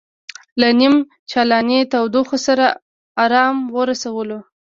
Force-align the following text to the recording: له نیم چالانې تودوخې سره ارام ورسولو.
له 0.61 0.69
نیم 0.79 0.95
چالانې 1.31 1.79
تودوخې 1.91 2.39
سره 2.47 2.65
ارام 3.23 3.55
ورسولو. 3.75 4.39